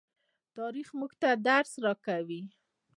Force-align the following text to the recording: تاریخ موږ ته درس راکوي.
تاریخ 0.57 0.87
موږ 0.99 1.11
ته 1.21 1.29
درس 1.47 1.71
راکوي. 1.85 2.41